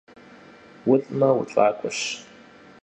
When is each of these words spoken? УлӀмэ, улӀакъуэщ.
УлӀмэ, 0.91 1.29
улӀакъуэщ. 1.39 1.99